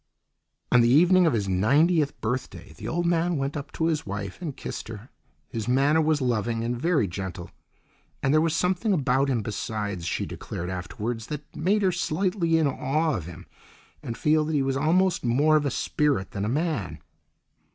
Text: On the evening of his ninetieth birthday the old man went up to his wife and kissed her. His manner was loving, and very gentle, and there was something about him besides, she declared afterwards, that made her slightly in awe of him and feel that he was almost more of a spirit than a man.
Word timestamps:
On 0.71 0.81
the 0.81 0.89
evening 0.89 1.27
of 1.27 1.33
his 1.33 1.47
ninetieth 1.47 2.19
birthday 2.21 2.73
the 2.73 2.87
old 2.87 3.05
man 3.05 3.37
went 3.37 3.55
up 3.55 3.71
to 3.73 3.85
his 3.85 4.03
wife 4.03 4.41
and 4.41 4.57
kissed 4.57 4.87
her. 4.87 5.09
His 5.49 5.67
manner 5.67 6.01
was 6.01 6.21
loving, 6.21 6.63
and 6.63 6.75
very 6.75 7.07
gentle, 7.07 7.51
and 8.23 8.33
there 8.33 8.41
was 8.41 8.55
something 8.55 8.93
about 8.93 9.29
him 9.29 9.43
besides, 9.43 10.07
she 10.07 10.25
declared 10.25 10.71
afterwards, 10.71 11.27
that 11.27 11.55
made 11.55 11.83
her 11.83 11.91
slightly 11.91 12.57
in 12.57 12.65
awe 12.65 13.13
of 13.15 13.27
him 13.27 13.45
and 14.01 14.17
feel 14.17 14.43
that 14.45 14.53
he 14.55 14.63
was 14.63 14.75
almost 14.75 15.23
more 15.23 15.55
of 15.55 15.67
a 15.67 15.69
spirit 15.69 16.31
than 16.31 16.45
a 16.45 16.49
man. 16.49 16.97